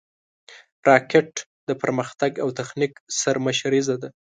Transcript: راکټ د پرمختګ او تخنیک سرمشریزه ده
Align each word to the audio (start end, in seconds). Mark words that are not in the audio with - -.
راکټ 0.87 1.31
د 1.67 1.69
پرمختګ 1.81 2.31
او 2.43 2.49
تخنیک 2.59 2.93
سرمشریزه 3.21 3.95
ده 4.01 4.09